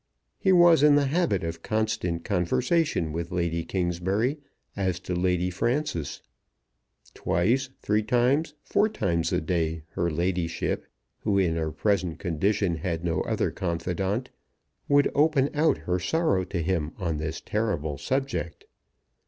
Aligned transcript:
He 0.39 0.51
was 0.51 0.81
in 0.81 0.95
the 0.95 1.05
habit 1.05 1.43
of 1.43 1.61
constant 1.61 2.23
conversation 2.25 3.13
with 3.13 3.31
Lady 3.31 3.63
Kingsbury 3.63 4.39
as 4.75 4.99
to 5.01 5.13
Lady 5.13 5.51
Frances. 5.51 6.23
Twice, 7.13 7.69
three 7.83 8.01
times, 8.01 8.55
four 8.63 8.89
times 8.89 9.31
a 9.31 9.39
day 9.39 9.83
her 9.89 10.09
ladyship, 10.09 10.87
who 11.19 11.37
in 11.37 11.55
her 11.55 11.71
present 11.71 12.17
condition 12.17 12.77
had 12.77 13.05
no 13.05 13.21
other 13.21 13.51
confidant, 13.51 14.31
would 14.89 15.11
open 15.13 15.51
out 15.53 15.77
her 15.77 15.99
sorrow 15.99 16.45
to 16.45 16.63
him 16.63 16.93
on 16.97 17.17
this 17.17 17.39
terrible 17.39 17.99
subject. 17.99 18.65